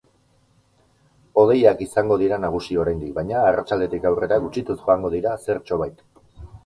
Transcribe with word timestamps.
Hodeiak 1.41 1.83
izango 1.85 2.17
dira 2.21 2.39
nagusi 2.45 2.79
oraindik, 2.85 3.11
baina 3.19 3.43
arratsaldetik 3.51 4.09
aurrera 4.13 4.41
gutxituz 4.47 4.79
joango 4.87 5.13
dira 5.19 5.37
zertxobait. 5.47 6.03